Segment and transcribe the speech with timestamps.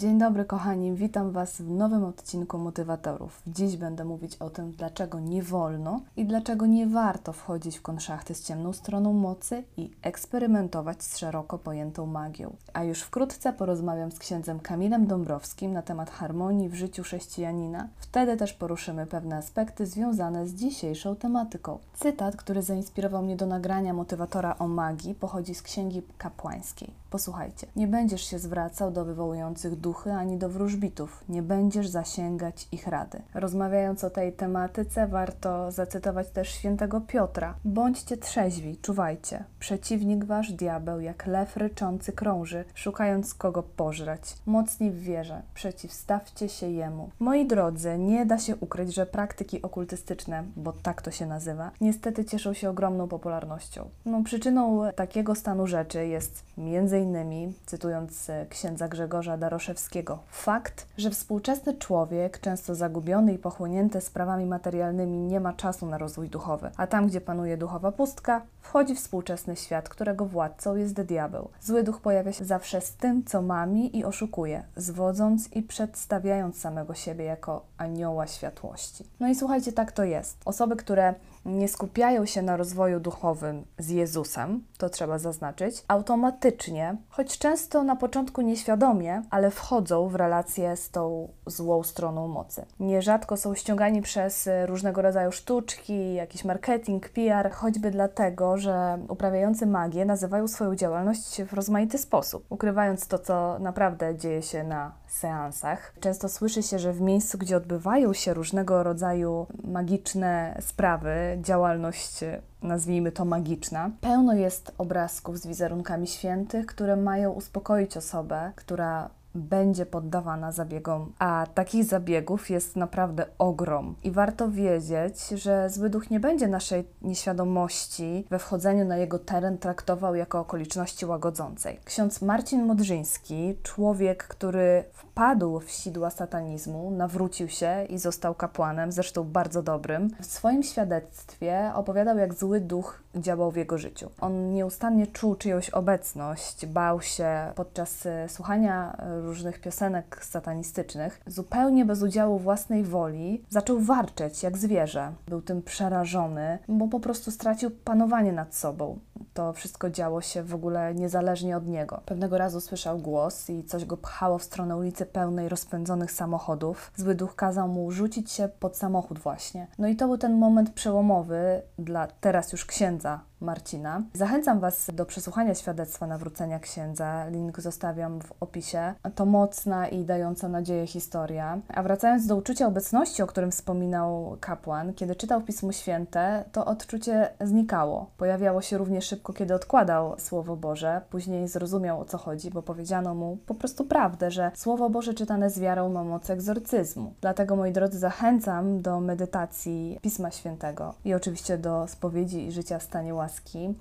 [0.00, 0.94] Dzień dobry, kochani.
[0.94, 3.42] Witam Was w nowym odcinku Motywatorów.
[3.46, 8.34] Dziś będę mówić o tym, dlaczego nie wolno i dlaczego nie warto wchodzić w konszachty
[8.34, 12.56] z ciemną stroną mocy i eksperymentować z szeroko pojętą magią.
[12.72, 17.88] A już wkrótce porozmawiam z księdzem Kamilem Dąbrowskim na temat harmonii w życiu chrześcijanina.
[17.96, 21.78] Wtedy też poruszymy pewne aspekty związane z dzisiejszą tematyką.
[21.94, 26.99] Cytat, który zainspirował mnie do nagrania motywatora o magii, pochodzi z księgi kapłańskiej.
[27.10, 27.66] Posłuchajcie.
[27.76, 31.24] Nie będziesz się zwracał do wywołujących duchy ani do wróżbitów.
[31.28, 33.22] Nie będziesz zasięgać ich rady.
[33.34, 37.54] Rozmawiając o tej tematyce, warto zacytować też świętego Piotra.
[37.64, 39.44] Bądźcie trzeźwi, czuwajcie.
[39.60, 44.36] Przeciwnik wasz, diabeł, jak lew ryczący krąży, szukając kogo pożreć.
[44.46, 47.10] Mocni w wierze, przeciwstawcie się jemu.
[47.18, 52.24] Moi drodzy, nie da się ukryć, że praktyki okultystyczne, bo tak to się nazywa, niestety
[52.24, 53.88] cieszą się ogromną popularnością.
[54.04, 61.74] No, przyczyną takiego stanu rzeczy jest między innymi, cytując księdza Grzegorza Daroszewskiego, fakt, że współczesny
[61.74, 67.06] człowiek, często zagubiony i pochłonięty sprawami materialnymi, nie ma czasu na rozwój duchowy, a tam,
[67.06, 71.48] gdzie panuje duchowa pustka, wchodzi współczesny świat, którego władcą jest diabeł.
[71.60, 76.94] Zły duch pojawia się zawsze z tym, co mami i oszukuje, zwodząc i przedstawiając samego
[76.94, 79.04] siebie jako anioła światłości.
[79.20, 80.36] No i słuchajcie, tak to jest.
[80.44, 87.38] Osoby, które nie skupiają się na rozwoju duchowym z Jezusem, to trzeba zaznaczyć, automatycznie, choć
[87.38, 92.66] często na początku nieświadomie, ale wchodzą w relacje z tą złą stroną mocy.
[92.80, 100.04] Nierzadko są ściągani przez różnego rodzaju sztuczki, jakiś marketing, PR, choćby dlatego, że uprawiający magię
[100.04, 105.94] nazywają swoją działalność w rozmaity sposób, ukrywając to, co naprawdę dzieje się na seansach.
[106.00, 112.24] Często słyszy się, że w miejscu, gdzie odbywają się różnego rodzaju magiczne sprawy, działalność
[112.62, 119.86] nazwijmy to magiczna, pełno jest obrazków z wizerunkami świętych, które mają uspokoić osobę, która będzie
[119.86, 123.94] poddawana zabiegom, a takich zabiegów jest naprawdę ogrom.
[124.02, 129.58] I warto wiedzieć, że zły duch nie będzie naszej nieświadomości we wchodzeniu na jego teren
[129.58, 131.80] traktował jako okoliczności łagodzącej.
[131.84, 139.24] Ksiądz Marcin Modrzyński, człowiek, który wpadł w sidła satanizmu, nawrócił się i został kapłanem, zresztą
[139.24, 144.10] bardzo dobrym, w swoim świadectwie opowiadał, jak zły duch działał w jego życiu.
[144.20, 152.38] On nieustannie czuł czyjąś obecność, bał się podczas słuchania różnych piosenek satanistycznych, zupełnie bez udziału
[152.38, 155.12] własnej woli, zaczął warczeć jak zwierzę.
[155.28, 158.98] Był tym przerażony, bo po prostu stracił panowanie nad sobą.
[159.34, 162.00] To wszystko działo się w ogóle niezależnie od niego.
[162.06, 166.92] Pewnego razu słyszał głos i coś go pchało w stronę ulicy pełnej rozpędzonych samochodów.
[166.96, 169.66] Zły duch kazał mu rzucić się pod samochód właśnie.
[169.78, 174.02] No i to był ten moment przełomowy dla teraz już księdza Marcina.
[174.12, 177.28] Zachęcam Was do przesłuchania świadectwa nawrócenia księdza.
[177.28, 178.94] Link zostawiam w opisie.
[179.14, 181.58] To mocna i dająca nadzieję historia.
[181.68, 187.28] A wracając do uczucia obecności, o którym wspominał kapłan, kiedy czytał Pismo Święte, to odczucie
[187.40, 188.10] znikało.
[188.16, 191.00] Pojawiało się również szybko, kiedy odkładał Słowo Boże.
[191.10, 195.50] Później zrozumiał o co chodzi, bo powiedziano mu po prostu prawdę, że Słowo Boże czytane
[195.50, 197.14] z wiarą ma moc egzorcyzmu.
[197.20, 202.82] Dlatego, moi drodzy, zachęcam do medytacji Pisma Świętego i oczywiście do spowiedzi i życia w
[202.82, 203.29] stanie łaski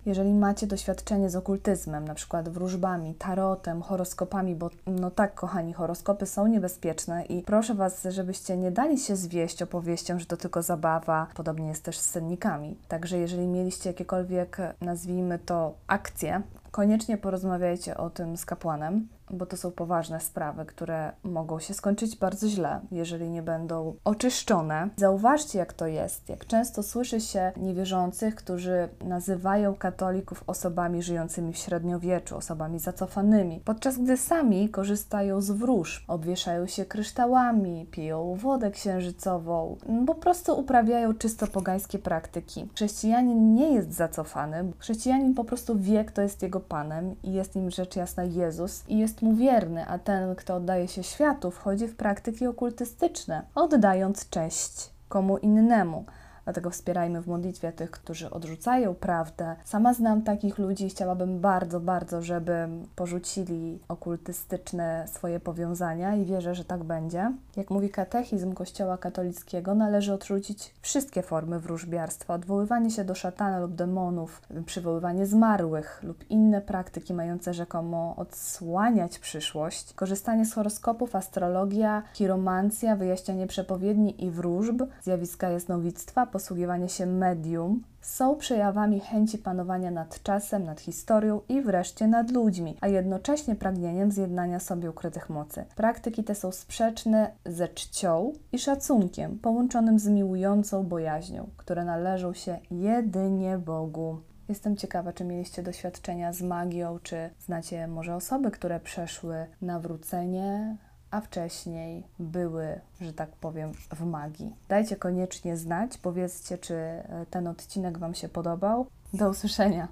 [0.06, 6.26] jeżeli macie doświadczenie z okultyzmem, na przykład wróżbami, tarotem, horoskopami, bo no tak, kochani, horoskopy
[6.26, 11.28] są niebezpieczne i proszę Was, żebyście nie dali się zwieść opowieściom, że to tylko zabawa.
[11.34, 12.78] Podobnie jest też z sennikami.
[12.88, 19.58] Także jeżeli mieliście jakiekolwiek, nazwijmy to, akcje, koniecznie porozmawiajcie o tym z kapłanem bo to
[19.58, 24.90] są poważne sprawy, które mogą się skończyć bardzo źle, jeżeli nie będą oczyszczone.
[24.96, 31.58] Zauważcie, jak to jest, jak często słyszy się niewierzących, którzy nazywają katolików osobami żyjącymi w
[31.58, 39.78] średniowieczu, osobami zacofanymi, podczas gdy sami korzystają z wróż, obwieszają się kryształami, piją wodę księżycową,
[40.08, 42.70] po prostu uprawiają czysto pogańskie praktyki.
[42.76, 47.72] Chrześcijanin nie jest zacofany, chrześcijanin po prostu wie, kto jest jego Panem i jest nim
[47.72, 51.96] rzecz jasna Jezus i jest mu wierny, a ten, kto oddaje się światu, wchodzi w
[51.96, 56.06] praktyki okultystyczne, oddając cześć komu innemu.
[56.44, 59.56] Dlatego wspierajmy w modlitwie tych, którzy odrzucają prawdę.
[59.66, 66.56] Sama znam takich ludzi i chciałabym bardzo, bardzo, żeby porzucili okultystyczne swoje powiązania i wierzę,
[66.56, 67.32] że tak będzie.
[67.58, 73.76] Jak mówi katechizm Kościoła katolickiego, należy odrzucić wszystkie formy wróżbiarstwa, odwoływanie się do szatana lub
[73.76, 82.96] demonów, przywoływanie zmarłych lub inne praktyki mające rzekomo odsłaniać przyszłość, korzystanie z horoskopów, astrologia, chiromancja,
[82.96, 90.64] wyjaśnianie przepowiedni i wróżb, zjawiska jasnowictwa, posługiwanie się medium są przejawami chęci panowania nad czasem,
[90.64, 95.66] nad historią i wreszcie nad ludźmi, a jednocześnie pragnieniem zjednania sobie ukrytych mocy.
[95.76, 102.60] Praktyki te są sprzeczne ze czcią i szacunkiem, połączonym z miłującą bojaźnią, które należą się
[102.72, 104.22] jedynie Bogu.
[104.50, 110.78] Jestem ciekawa, czy mieliście doświadczenia z magią, czy znacie może osoby, które przeszły nawrócenie,
[111.12, 114.56] a wcześniej były, że tak powiem, w magii.
[114.70, 118.88] Dajcie koniecznie znać, powiedzcie, czy e, ten odcinek Wam się podobał.
[119.14, 119.88] Do usłyszenia.